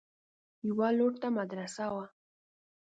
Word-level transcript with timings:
يوه 0.67 0.89
لور 0.97 1.13
ته 1.21 1.27
مدرسه 1.37 1.83
وه. 1.93 2.05